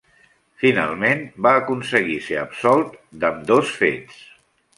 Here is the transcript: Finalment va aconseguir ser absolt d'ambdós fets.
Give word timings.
Finalment 0.61 1.21
va 1.47 1.51
aconseguir 1.59 2.15
ser 2.29 2.39
absolt 2.45 2.97
d'ambdós 3.21 3.77
fets. 3.85 4.27